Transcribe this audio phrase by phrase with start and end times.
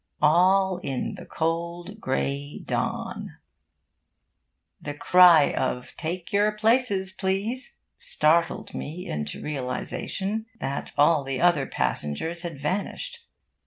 [0.23, 3.37] All in the cold grey dawn...
[4.81, 11.67] The cry of 'Take your places, please!' startled me into realisation that all the other
[11.67, 13.23] passengers had vanished.